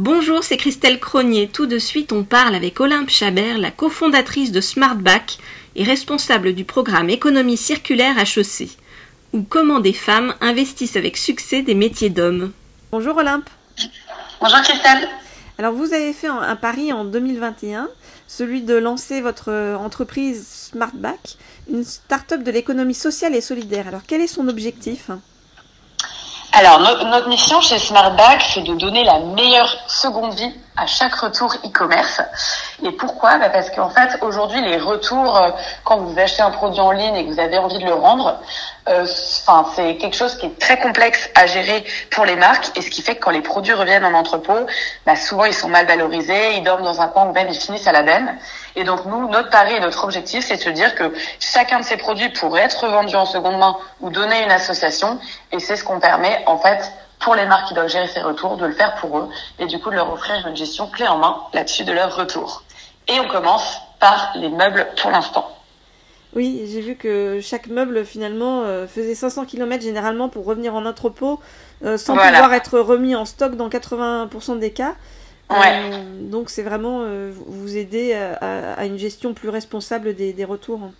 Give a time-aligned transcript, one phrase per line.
[0.00, 1.48] Bonjour, c'est Christelle Cronier.
[1.48, 5.38] Tout de suite, on parle avec Olympe Chabert, la cofondatrice de SmartBack
[5.74, 8.68] et responsable du programme Économie circulaire HEC,
[9.32, 12.52] ou comment des femmes investissent avec succès des métiers d'hommes.
[12.92, 13.50] Bonjour Olympe.
[14.40, 15.08] Bonjour Christelle.
[15.58, 17.88] Alors vous avez fait un pari en 2021,
[18.28, 21.38] celui de lancer votre entreprise SmartBack,
[21.72, 23.88] une start-up de l'économie sociale et solidaire.
[23.88, 25.10] Alors quel est son objectif?
[26.58, 31.52] Alors, notre mission chez SmartBack, c'est de donner la meilleure seconde vie à chaque retour
[31.64, 32.20] e-commerce.
[32.84, 33.38] Et pourquoi?
[33.38, 35.50] Bah Parce qu'en fait, aujourd'hui, les retours, euh,
[35.84, 38.38] quand vous achetez un produit en ligne et que vous avez envie de le rendre,
[38.88, 39.04] euh,
[39.74, 42.70] c'est quelque chose qui est très complexe à gérer pour les marques.
[42.76, 44.66] Et ce qui fait que quand les produits reviennent en entrepôt,
[45.04, 47.88] bah, souvent, ils sont mal valorisés, ils dorment dans un coin ou même ils finissent
[47.88, 48.38] à la benne.
[48.76, 51.84] Et donc, nous, notre pari et notre objectif, c'est de se dire que chacun de
[51.84, 55.18] ces produits pourrait être vendu en seconde main ou donné à une association.
[55.50, 58.56] Et c'est ce qu'on permet, en fait, pour les marques qui doivent gérer ces retours,
[58.56, 61.18] de le faire pour eux et du coup de leur offrir une gestion clé en
[61.18, 62.62] main là-dessus de leur retour.
[63.08, 65.50] Et on commence par les meubles pour l'instant.
[66.34, 70.84] Oui, j'ai vu que chaque meuble finalement euh, faisait 500 km généralement pour revenir en
[70.84, 71.40] entrepôt
[71.84, 74.94] euh, sans pouvoir être remis en stock dans 80% des cas.
[75.48, 75.56] Ouais.
[75.56, 77.04] Euh, donc c'est vraiment
[77.46, 80.90] vous aider à, une gestion plus responsable des, des retours.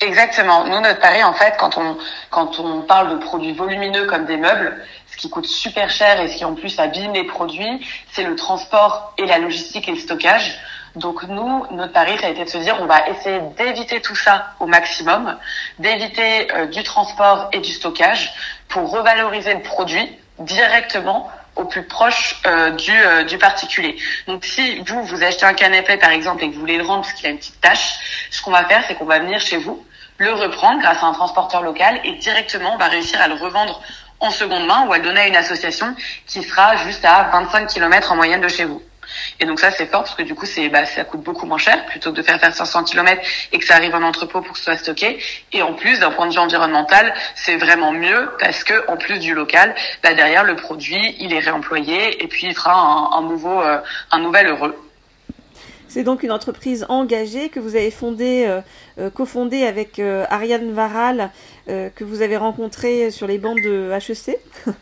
[0.00, 0.64] Exactement.
[0.64, 1.96] Nous, notre pari, en fait, quand on,
[2.30, 4.76] quand on parle de produits volumineux comme des meubles,
[5.18, 9.26] qui coûte super cher et qui en plus abîme les produits, c'est le transport et
[9.26, 10.58] la logistique et le stockage.
[10.94, 14.16] Donc nous, notre pari, ça a été de se dire, on va essayer d'éviter tout
[14.16, 15.36] ça au maximum,
[15.78, 18.32] d'éviter euh, du transport et du stockage
[18.68, 20.08] pour revaloriser le produit
[20.38, 23.96] directement au plus proche euh, du, euh, du particulier.
[24.28, 27.02] Donc si vous, vous achetez un canapé par exemple et que vous voulez le rendre
[27.02, 29.56] parce qu'il a une petite tache, ce qu'on va faire, c'est qu'on va venir chez
[29.56, 29.84] vous,
[30.18, 33.82] le reprendre grâce à un transporteur local et directement on va réussir à le revendre
[34.20, 35.94] en seconde main ou à donner à une association
[36.26, 38.82] qui sera juste à 25 km en moyenne de chez vous.
[39.40, 41.58] Et donc ça c'est fort parce que du coup c'est bah, ça coûte beaucoup moins
[41.58, 44.52] cher plutôt que de faire faire 500 km et que ça arrive en entrepôt pour
[44.52, 45.18] que ce soit stocké.
[45.52, 49.18] Et en plus d'un point de vue environnemental c'est vraiment mieux parce que en plus
[49.18, 53.22] du local, bah, derrière le produit il est réemployé et puis il fera un, un
[53.22, 53.78] nouveau euh,
[54.10, 54.87] un nouvel heureux.
[55.88, 58.60] C'est donc une entreprise engagée que vous avez fondée, euh,
[58.98, 61.30] euh cofondée avec euh, Ariane Varal,
[61.70, 64.38] euh, que vous avez rencontrée sur les bancs de HEC.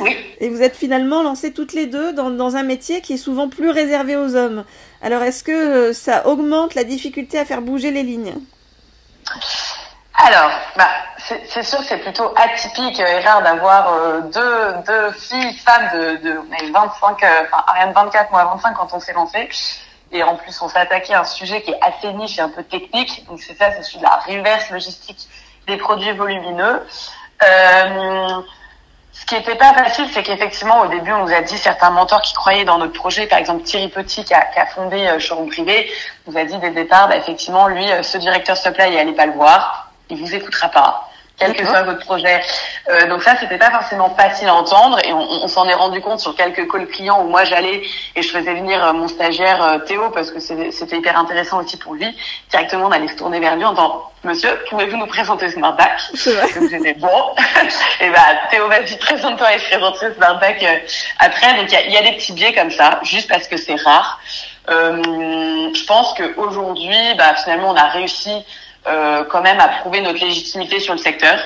[0.00, 0.16] oui.
[0.38, 3.48] Et vous êtes finalement lancées toutes les deux dans, dans, un métier qui est souvent
[3.48, 4.64] plus réservé aux hommes.
[5.02, 8.34] Alors est-ce que ça augmente la difficulté à faire bouger les lignes?
[10.14, 10.88] Alors, bah,
[11.48, 16.38] c'est sûr que c'est plutôt atypique et rare d'avoir deux, deux filles, femmes de, de
[16.38, 19.48] on avait 25, enfin Ariane 24, moi 25 quand on s'est lancé.
[20.12, 22.48] Et en plus, on s'est attaqué à un sujet qui est assez niche et un
[22.48, 23.24] peu technique.
[23.26, 25.28] Donc c'est ça, c'est celui de la reverse logistique
[25.66, 26.82] des produits volumineux.
[27.42, 28.42] Euh,
[29.12, 32.22] ce qui n'était pas facile, c'est qu'effectivement, au début, on nous a dit certains mentors
[32.22, 35.18] qui croyaient dans notre projet, par exemple Thierry Petit, qui a, qui a fondé euh,
[35.18, 35.90] Showroom Privé,
[36.26, 39.12] nous a dit dès le départ, bah, effectivement, lui, euh, ce directeur supply, il allait
[39.12, 41.09] pas le voir, il vous écoutera pas
[41.40, 42.40] quel que soit votre projet.
[42.88, 46.00] Euh, donc ça, c'était pas forcément facile à entendre et on, on s'en est rendu
[46.00, 47.82] compte sur quelques calls clients où moi j'allais
[48.14, 51.76] et je faisais venir euh, mon stagiaire euh, Théo parce que c'était hyper intéressant aussi
[51.76, 52.14] pour lui.
[52.50, 55.98] Directement, on allait se tourner vers lui en disant Monsieur, pouvez-vous nous présenter Smartback?
[56.54, 57.08] Donc j'étais bon.
[58.00, 58.18] et bah
[58.50, 60.78] Théo, vas-y, présente-toi et je présenterai Smartback euh,
[61.18, 61.54] après.
[61.54, 63.80] Donc il y a, y a, des petits biais comme ça, juste parce que c'est
[63.80, 64.20] rare.
[64.68, 65.02] Euh,
[65.74, 68.30] je pense qu'aujourd'hui, bah, finalement, on a réussi
[68.86, 71.38] euh, quand même à prouver notre légitimité sur le secteur,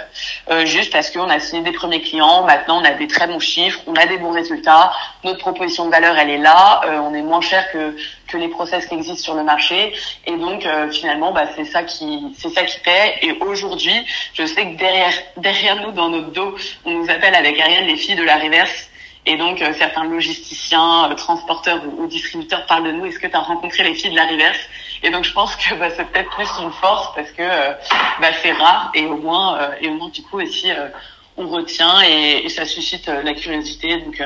[0.50, 3.40] euh, juste parce qu'on a signé des premiers clients, maintenant on a des très bons
[3.40, 4.92] chiffres, on a des bons résultats,
[5.24, 7.96] notre proposition de valeur elle est là, euh, on est moins cher que
[8.28, 9.94] que les process qui existent sur le marché,
[10.26, 13.18] et donc euh, finalement bah, c'est ça qui c'est ça qui paie.
[13.22, 17.58] Et aujourd'hui, je sais que derrière derrière nous dans notre dos, on nous appelle avec
[17.60, 18.90] Ariane les filles de la reverse.
[19.26, 23.06] Et donc, euh, certains logisticiens, euh, transporteurs ou, distributeurs parlent de nous.
[23.06, 24.58] Est-ce que tu as rencontré les filles de la reverse?
[25.04, 27.72] Et donc, je pense que bah, c'est peut-être plus une force parce que euh,
[28.20, 30.88] bah, c'est rare et au moins, euh, et au moins du coup aussi, euh,
[31.37, 33.98] on retient et, et, ça suscite la curiosité.
[33.98, 34.22] Donc,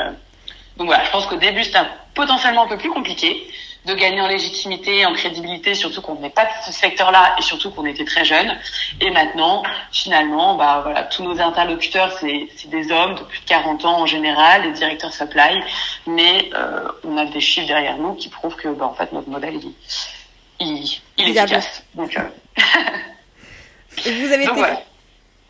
[0.76, 1.80] donc voilà, je pense qu'au début, c'était
[2.14, 3.48] potentiellement un peu plus compliqué
[3.86, 7.70] de gagner en légitimité, en crédibilité, surtout qu'on n'est pas de ce secteur-là et surtout
[7.70, 8.56] qu'on était très jeunes.
[9.00, 13.84] Et maintenant, finalement, bah voilà, tous nos interlocuteurs, c'est des hommes de plus de 40
[13.84, 15.62] ans en général, des directeurs supply,
[16.06, 19.30] mais euh, on a des chiffres derrière nous qui prouvent que, bah, en fait, notre
[19.30, 19.72] modèle, il,
[20.60, 20.84] il,
[21.18, 21.82] il est efficace.
[21.94, 22.22] Donc, euh...
[23.96, 24.60] vous avez Donc, été...
[24.60, 24.82] voilà.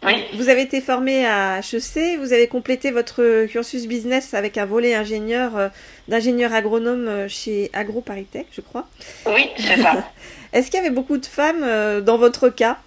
[0.05, 0.25] Oui.
[0.35, 4.95] Vous avez été formé à HEC, vous avez complété votre cursus business avec un volet
[4.95, 5.69] ingénieur euh,
[6.07, 8.87] d'ingénieur agronome euh, chez AgroParisTech, je crois.
[9.27, 10.09] Oui, c'est ça.
[10.53, 12.79] Est-ce qu'il y avait beaucoup de femmes dans votre cas?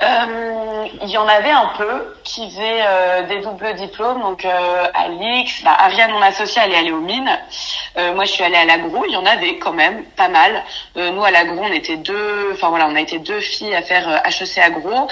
[0.00, 4.20] Il y en avait un peu qui faisaient euh, des doubles diplômes.
[4.20, 7.30] Donc euh, Alix, bah, Ariane, mon associée, elle est allée aux mines.
[7.96, 9.04] Euh, moi, je suis allée à l'agro.
[9.06, 10.62] Il y en avait quand même pas mal.
[10.96, 12.50] Euh, nous, à l'agro, on était deux.
[12.52, 15.08] Enfin voilà, on a été deux filles à faire HEC agro.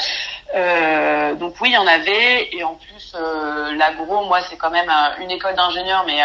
[1.38, 2.48] donc oui, il y en avait.
[2.52, 3.14] Et en plus,
[3.76, 4.90] l'agro, moi, c'est quand même
[5.20, 6.20] une école d'ingénieur, mais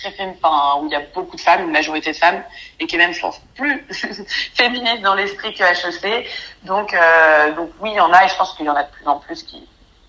[0.00, 2.42] très enfin, où il y a beaucoup de femmes, une majorité de femmes,
[2.78, 3.86] et qui est même, je pense, plus
[4.54, 6.26] féministe dans l'esprit que HEC.
[6.64, 8.84] Donc, euh, donc oui, il y en a, et je pense qu'il y en a
[8.84, 9.66] de plus en plus qui,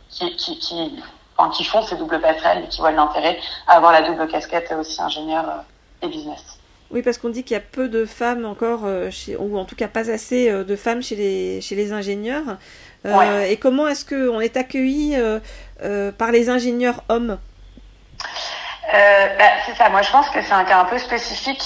[0.10, 1.04] qui, qui, qui,
[1.38, 4.74] enfin, qui font ces doubles passerelles et qui voient l'intérêt à avoir la double casquette
[4.80, 6.42] aussi ingénieur euh, et business.
[6.90, 9.64] Oui, parce qu'on dit qu'il y a peu de femmes encore, euh, chez, ou en
[9.64, 12.58] tout cas pas assez de femmes chez les, chez les ingénieurs.
[13.06, 15.16] Euh, Et comment est-ce qu'on est accueilli
[16.18, 17.40] par les ingénieurs hommes?
[18.92, 19.90] Bah, c'est ça.
[19.90, 21.64] Moi, je pense que c'est un cas un peu spécifique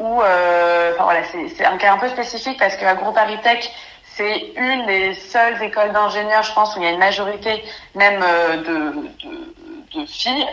[0.00, 3.70] où, euh, enfin voilà, c'est un cas un peu spécifique parce que AgroParisTech,
[4.16, 7.62] c'est une des seules écoles d'ingénieurs, je pense, où il y a une majorité
[7.94, 10.46] même euh, de, de, de, filles.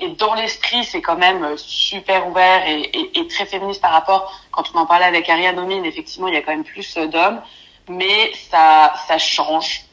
[0.00, 4.32] Et dans l'esprit, c'est quand même super ouvert et, et, et, très féministe par rapport,
[4.50, 7.40] quand on en parlait avec Ariane Omine, effectivement, il y a quand même plus d'hommes.
[7.88, 9.84] Mais ça, ça change,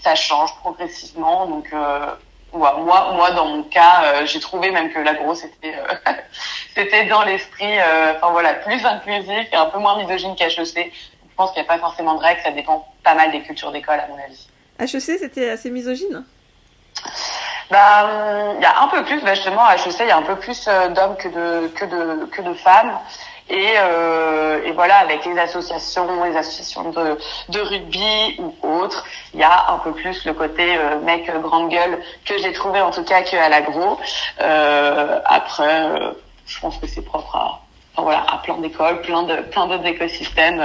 [0.00, 1.46] ça change progressivement.
[1.46, 2.06] Donc, euh,
[2.56, 6.12] moi, moi, dans mon cas, euh, j'ai trouvé même que la grosse était, euh,
[6.74, 10.92] c'était dans l'esprit, euh, enfin voilà, plus inclusif et un peu moins misogyne qu'HEC.
[10.92, 13.72] Je pense qu'il n'y a pas forcément de règles, ça dépend pas mal des cultures
[13.72, 14.48] d'école, à mon avis.
[14.78, 16.24] HEC, c'était assez misogyne
[17.68, 20.22] bah, il y a un peu plus, bah justement, à HEC, il y a un
[20.22, 22.98] peu plus d'hommes que de, que de, que de femmes.
[23.48, 27.16] Et, euh, et, voilà, avec les associations, les associations de,
[27.48, 29.04] de, rugby ou autres,
[29.34, 32.80] il y a un peu plus le côté euh, mec grande gueule que j'ai trouvé
[32.80, 33.98] en tout cas qu'à l'agro.
[34.40, 36.10] Euh, après, euh,
[36.46, 37.62] je pense que c'est propre à,
[37.94, 40.64] enfin, voilà, à plein d'écoles, plein de plein d'autres écosystèmes.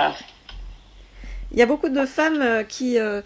[1.52, 3.22] Il y a beaucoup de femmes euh, qui euh,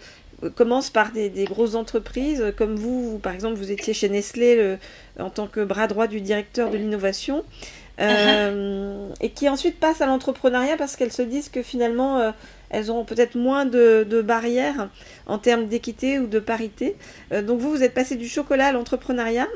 [0.54, 4.76] commencent par des, des, grosses entreprises, comme vous, vous, par exemple, vous étiez chez Nestlé
[5.18, 7.42] en tant que bras droit du directeur de l'innovation.
[7.98, 12.30] Euh, et qui ensuite passent à l'entrepreneuriat parce qu'elles se disent que finalement euh,
[12.68, 14.88] elles auront peut-être moins de, de, barrières
[15.26, 16.94] en termes d'équité ou de parité.
[17.32, 19.46] Euh, donc vous, vous êtes passé du chocolat à l'entrepreneuriat.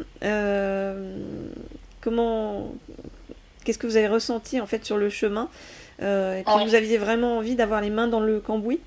[2.00, 2.72] Comment,
[3.64, 5.48] qu'est-ce que vous avez ressenti en fait sur le chemin?
[6.00, 8.80] Et puis vous aviez vraiment envie d'avoir les mains dans le cambouis?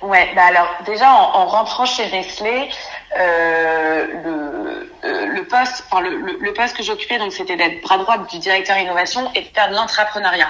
[0.00, 2.70] Ouais, bah alors déjà en, en rentrant chez Nestlé,
[3.18, 8.18] le, euh, le, poste, enfin le, le, poste que j'occupais, donc c'était d'être bras droit
[8.18, 10.48] du directeur innovation et de faire de l'entrepreneuriat.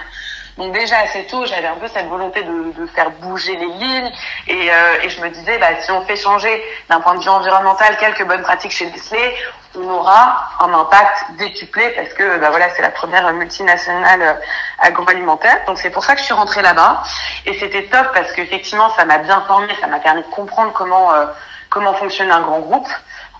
[0.59, 4.13] Donc déjà assez tôt, j'avais un peu cette volonté de, de faire bouger les lignes
[4.49, 7.29] et, euh, et, je me disais, bah, si on fait changer d'un point de vue
[7.29, 9.37] environnemental quelques bonnes pratiques chez Nestlé,
[9.77, 14.35] on aura un impact décuplé parce que bah, voilà, c'est la première multinationale euh,
[14.81, 15.65] agroalimentaire.
[15.67, 17.05] Donc c'est pour ça que je suis rentrée là-bas
[17.47, 21.13] et c'était top parce qu'effectivement, ça m'a bien formé, ça m'a permis de comprendre comment
[21.71, 22.89] comment fonctionne un grand groupe.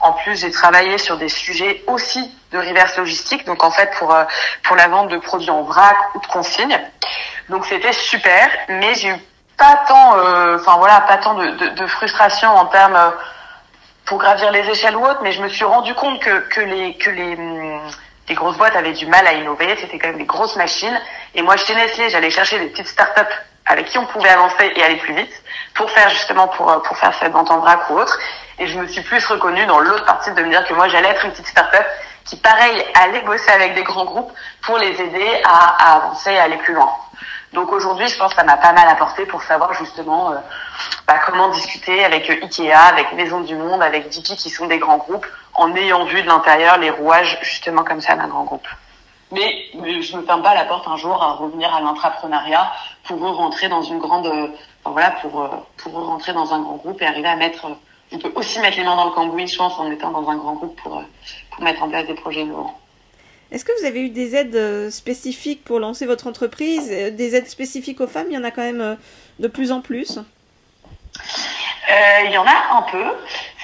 [0.01, 4.15] En plus, j'ai travaillé sur des sujets aussi de reverse logistique, donc en fait pour
[4.15, 4.25] euh,
[4.65, 6.79] pour la vente de produits en vrac ou de consigne.
[7.49, 9.17] Donc c'était super, mais j'ai eu
[9.59, 13.11] pas tant, euh, enfin voilà, pas tant de, de, frustration en termes euh,
[14.07, 16.97] pour gravir les échelles ou autres, mais je me suis rendu compte que que les
[16.97, 17.81] que les hum,
[18.29, 20.99] les grosses boîtes avaient du mal à innover, c'était quand même des grosses machines.
[21.35, 23.35] Et moi, chez Nestlé, j'allais chercher des petites startups
[23.71, 25.33] avec qui on pouvait avancer et aller plus vite
[25.75, 28.19] pour faire justement pour pour faire cette vente en vrac ou autre.
[28.59, 31.09] Et je me suis plus reconnue dans l'autre partie de me dire que moi j'allais
[31.09, 31.87] être une petite start-up
[32.25, 34.33] qui, pareil, allait bosser avec des grands groupes
[34.63, 36.91] pour les aider à, avancer et aller plus loin.
[37.53, 40.37] Donc aujourd'hui, je pense que ça m'a pas mal apporté pour savoir justement euh,
[41.09, 44.99] bah, comment discuter avec Ikea, avec Maison du Monde, avec Dipi qui sont des grands
[44.99, 48.69] groupes, en ayant vu de l'intérieur les rouages justement comme ça d'un grand groupe.
[49.33, 52.73] Mais, mais je me ferme pas la porte un jour à revenir à l'entrepreneuriat
[53.05, 57.07] pour rentrer dans une grande, enfin, voilà, pour pour rentrer dans un grand groupe et
[57.07, 57.69] arriver à mettre
[58.13, 60.37] on peut aussi mettre les mains dans le cambouis, je pense, en étant dans un
[60.37, 61.03] grand groupe pour,
[61.51, 62.79] pour mettre en place des projets innovants.
[63.53, 66.89] Est-ce que vous avez eu des aides spécifiques pour lancer votre entreprise?
[66.89, 68.27] Des aides spécifiques aux femmes?
[68.31, 68.97] Il y en a quand même
[69.39, 70.23] de plus en plus euh,
[72.27, 73.05] Il y en a un peu.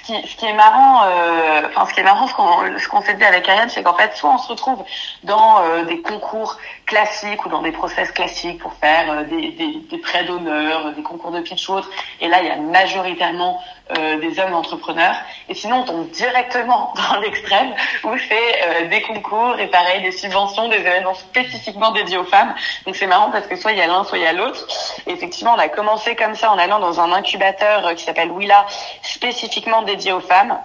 [0.06, 3.24] Ce qui, est marrant, euh, ce qui est marrant, ce qu'on ce qu'on s'est dit
[3.24, 4.84] avec Ariane, c'est qu'en fait, soit on se retrouve
[5.24, 9.80] dans euh, des concours classiques ou dans des process classiques pour faire euh, des, des,
[9.90, 13.60] des prêts d'honneur, des concours de pitch ou autres, et là il y a majoritairement
[13.96, 15.14] euh, des hommes entrepreneurs.
[15.48, 20.10] Et sinon, on tombe directement dans l'extrême où c'est euh, des concours et pareil, des
[20.10, 22.52] subventions, des événements spécifiquement dédiés aux femmes.
[22.84, 24.66] Donc c'est marrant parce que soit il y a l'un, soit il y a l'autre.
[25.06, 28.66] Effectivement, on a commencé comme ça en allant dans un incubateur euh, qui s'appelle Willa,
[29.02, 30.58] spécifiquement dédié aux femmes.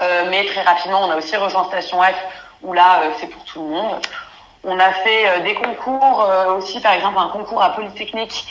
[0.00, 2.16] Euh, mais très rapidement, on a aussi rejoint Station F
[2.62, 4.00] où là, c'est pour tout le monde.
[4.64, 6.24] On a fait des concours
[6.56, 8.46] aussi, par exemple un concours à Polytechnique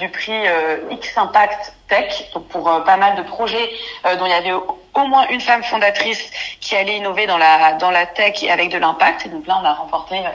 [0.00, 0.42] du prix
[0.90, 3.70] X Impact Tech, pour pas mal de projets
[4.18, 4.52] dont il y avait
[4.94, 8.78] au moins une femme fondatrice qui allait innover dans la dans la tech avec de
[8.78, 9.26] l'impact.
[9.26, 10.30] Et donc là, on a remporté euh,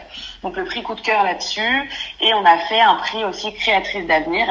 [0.45, 1.89] donc le prix coup de cœur là-dessus,
[2.21, 4.45] et on a fait un prix aussi créatrice d'avenir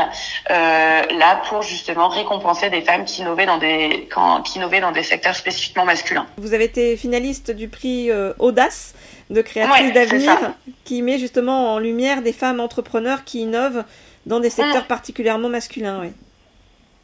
[0.50, 4.90] euh, là pour justement récompenser des femmes qui innovaient dans des quand, qui innovaient dans
[4.90, 6.26] des secteurs spécifiquement masculins.
[6.36, 8.94] Vous avez été finaliste du prix euh, Audace
[9.30, 10.36] de créatrice d'avenir,
[10.84, 13.84] qui met justement en lumière des femmes entrepreneurs qui innovent
[14.26, 16.00] dans des secteurs particulièrement masculins.
[16.02, 16.12] Oui.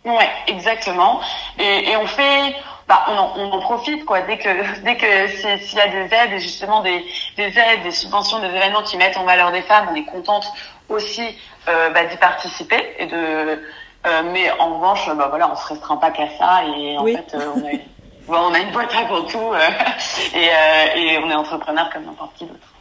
[0.05, 1.21] Ouais, exactement.
[1.59, 2.55] Et, et on fait,
[2.91, 4.23] bah, on, en, on en profite quoi.
[4.23, 4.49] Dès que
[4.85, 7.05] dès que s'il y a des aides, justement des,
[7.37, 10.45] des aides, des subventions, des événements qui mettent en valeur des femmes, on est contente
[10.89, 11.23] aussi
[11.69, 13.17] euh, bah, d'y participer et de.
[13.17, 17.33] Euh, mais en revanche, bah voilà, on se restreint pas qu'à ça et en fait,
[17.35, 17.71] euh, on, a,
[18.27, 19.55] bon, on a une boîte à tout
[20.35, 20.47] et,
[21.01, 22.75] et on est entrepreneur comme n'importe qui d'autre.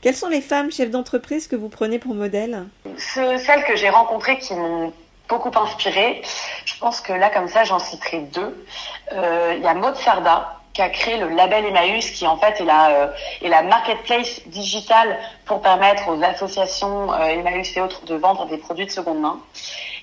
[0.00, 2.64] Quelles sont les femmes chefs d'entreprise que vous prenez pour modèle?
[2.96, 4.92] Celles que j'ai rencontrées qui m'ont
[5.28, 6.22] beaucoup inspiré.
[6.64, 8.66] Je pense que là, comme ça, j'en citerai deux.
[9.12, 12.60] Euh, il y a Maud Sarda qui a créé le label Emmaüs, qui en fait
[12.60, 15.16] est la, euh, est la marketplace digitale
[15.46, 19.38] pour permettre aux associations euh, Emmaüs et autres de vendre des produits de seconde main.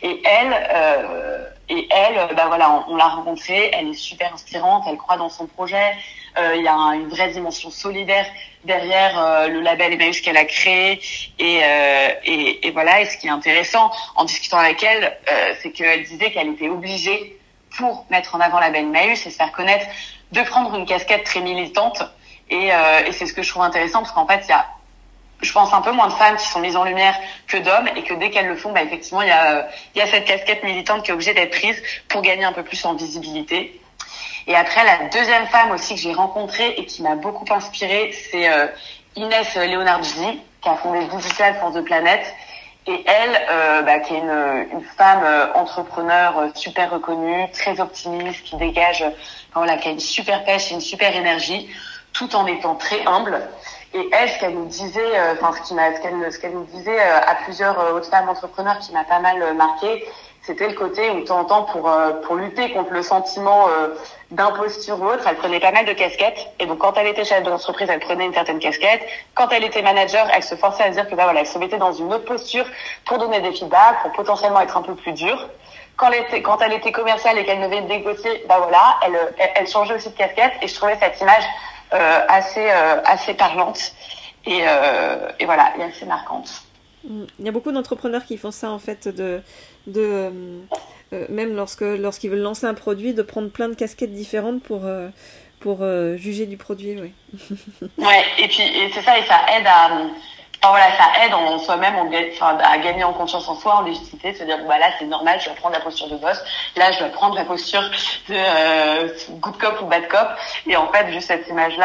[0.02, 4.98] Et elle, euh, et elle, bah voilà, on, l'a rencontrée, elle est super inspirante, elle
[4.98, 5.96] croit dans son projet.
[6.38, 8.26] Il y a une vraie dimension solidaire
[8.66, 11.02] derrière euh, le label Emmaüs qu'elle a créé.
[11.40, 13.02] Et, euh, et, et, voilà.
[13.02, 15.18] Et ce qui est intéressant en discutant avec elle,
[15.62, 17.38] c'est qu'elle disait qu'elle était obligée
[17.78, 19.86] pour mettre en avant la label Emmaüs et se faire connaître
[20.32, 22.04] de prendre une casquette très militante.
[22.50, 24.66] Et, et c'est ce que je trouve intéressant parce qu'en fait, il y a
[25.42, 27.16] je pense un peu moins de femmes qui sont mises en lumière
[27.48, 30.08] que d'hommes et que dès qu'elles le font, bah, effectivement, il y a, y a
[30.08, 33.81] cette casquette militante qui est obligée d'être prise pour gagner un peu plus en visibilité.
[34.48, 38.50] Et après, la deuxième femme aussi que j'ai rencontrée et qui m'a beaucoup inspirée, c'est
[38.50, 38.68] euh,
[39.16, 42.22] Inès Leonardini, qui a fondé Digital for the Planet.
[42.88, 47.80] Et elle, euh, bah, qui est une, une femme euh, entrepreneur euh, super reconnue, très
[47.80, 49.06] optimiste, qui dégage,
[49.54, 51.70] voilà, qui a une super pêche et une super énergie,
[52.12, 53.40] tout en étant très humble.
[53.94, 58.10] Et elle, ce qu'elle nous disait, enfin ce qu'elle, ce nous disait à plusieurs autres
[58.10, 60.08] femmes entrepreneurs qui m'a pas mal marqué,
[60.44, 63.68] c'était le côté où de temps en temps pour euh, pour lutter contre le sentiment
[63.70, 63.90] euh,
[64.32, 66.48] d'imposture ou autre, elle prenait pas mal de casquettes.
[66.60, 69.02] Et donc quand elle était chef d'entreprise, elle prenait une certaine casquette.
[69.36, 71.78] Quand elle était manager, elle se forçait à dire que bah voilà, elle se mettait
[71.78, 72.66] dans une autre posture
[73.06, 75.48] pour donner des feedbacks, pour potentiellement être un peu plus dure.
[75.96, 79.68] Quand elle était quand elle était commerciale et qu'elle devait négocier, bah voilà, elle, elle,
[79.68, 80.54] changeait aussi de casquette.
[80.64, 81.44] Et je trouvais cette image
[81.94, 82.68] euh, assez
[83.06, 83.94] assez parlante
[84.48, 84.64] et,
[85.40, 86.64] et voilà, et assez marquante.
[87.04, 89.42] Il y a beaucoup d'entrepreneurs qui font ça en fait, de,
[89.88, 90.30] de euh,
[91.14, 94.86] euh, même lorsque lorsqu'ils veulent lancer un produit, de prendre plein de casquettes différentes pour
[94.86, 95.10] euh,
[95.60, 95.86] pour
[96.18, 97.14] juger du produit, oui.
[98.00, 99.92] ouais, et puis c'est ça et ça aide à
[100.64, 101.96] enfin, voilà, ça aide en soi-même
[102.42, 105.46] à gagner en confiance en soi, en légitimité, se dire bah là c'est normal, je
[105.46, 106.44] dois prendre la posture de boss,
[106.78, 107.84] là je dois prendre la posture
[108.30, 110.30] de good cop ou bad cop,
[110.66, 111.78] et en fait juste cette image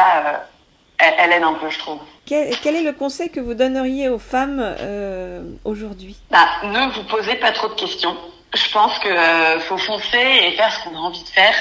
[0.99, 1.99] là elle, aide un peu, je trouve.
[2.25, 6.17] Quel, est le conseil que vous donneriez aux femmes euh, aujourd'hui?
[6.29, 8.15] Bah, Ne vous posez pas trop de questions.
[8.53, 11.53] Je pense que euh, faut foncer et faire ce qu'on a envie de faire,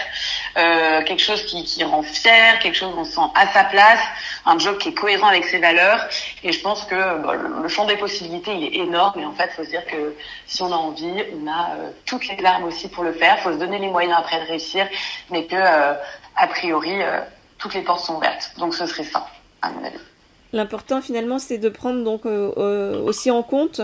[0.57, 3.65] euh, quelque chose qui, qui rend fier, quelque chose où on se sent à sa
[3.65, 3.99] place,
[4.45, 6.07] un job qui est cohérent avec ses valeurs.
[6.45, 9.21] Et je pense que le champ des possibilités il est énorme.
[9.21, 10.15] Et en fait, faut se dire que
[10.47, 13.41] si on a envie, on a euh, toutes les armes aussi pour le faire.
[13.41, 14.87] Faut se donner les moyens après de réussir,
[15.31, 15.95] mais que euh,
[16.37, 17.03] a priori
[17.59, 18.53] toutes les portes sont ouvertes.
[18.59, 19.27] Donc ce serait ça,
[19.63, 19.99] à mon avis.
[20.53, 23.81] L'important finalement, c'est de prendre donc euh, euh, aussi en compte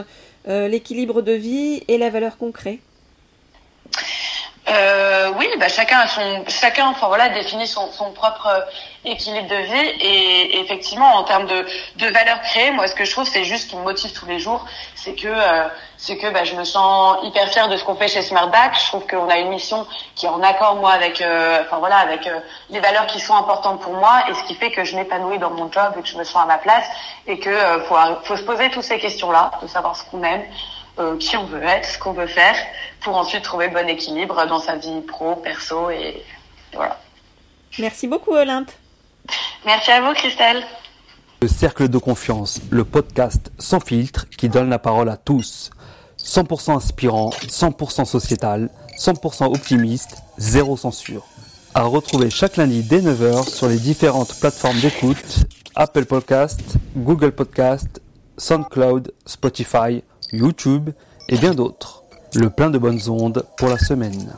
[0.48, 2.80] euh, l'équilibre de vie et la valeur concrète.
[4.68, 8.60] Euh, oui, bah chacun a son, chacun, enfin voilà, définit son, son propre euh,
[9.04, 11.66] équilibre de vie et effectivement en termes de,
[11.96, 14.38] de valeur créée, moi ce que je trouve c'est juste qui me motive tous les
[14.38, 14.64] jours,
[14.94, 15.66] c'est que euh,
[15.96, 18.78] c'est que bah, je me sens hyper fière de ce qu'on fait chez Smartback.
[18.78, 21.96] Je trouve qu'on a une mission qui est en accord moi avec, euh, enfin voilà,
[21.96, 22.28] avec
[22.70, 25.50] les valeurs qui sont importantes pour moi et ce qui fait que je m'épanouis dans
[25.50, 26.86] mon job et que je me sens à ma place
[27.26, 30.44] et que faut, faut se poser toutes ces questions là, de savoir ce qu'on aime
[30.98, 32.54] euh, qui on veut être, ce qu'on veut faire,
[33.00, 36.22] pour ensuite trouver le bon équilibre dans sa vie pro, perso et
[36.72, 36.98] voilà.
[37.78, 38.70] Merci beaucoup Olympe.
[39.64, 40.62] Merci à vous Christelle.
[41.40, 45.70] Le Cercle de Confiance, le podcast sans filtre qui donne la parole à tous.
[46.22, 51.26] 100% inspirant, 100% sociétal, 100% optimiste, zéro censure.
[51.74, 56.60] À retrouver chaque lundi dès 9h sur les différentes plateformes d'écoute, Apple Podcast,
[56.96, 58.00] Google Podcast,
[58.36, 60.90] SoundCloud, Spotify, YouTube
[61.28, 62.02] et bien d'autres.
[62.34, 64.32] Le plein de bonnes ondes pour la semaine.